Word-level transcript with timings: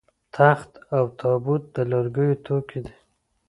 تخت 0.35 0.71
او 0.97 1.03
تابوت 1.19 1.63
د 1.75 1.77
لرګیو 1.91 2.41
توکي 2.45 2.79
دي 2.85 2.95